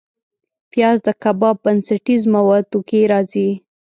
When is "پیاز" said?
0.71-0.97